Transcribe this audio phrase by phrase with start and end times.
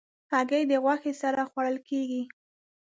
[0.33, 2.23] هګۍ د غوښې سره خوړل کېږي.